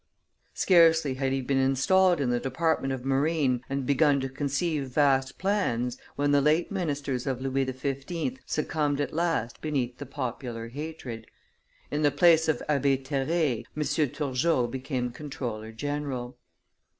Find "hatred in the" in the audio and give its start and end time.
10.69-12.09